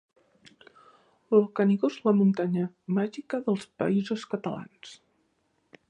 [1.39, 2.65] El Canigó és la muntanya
[2.97, 4.99] màgica dels Països Catalans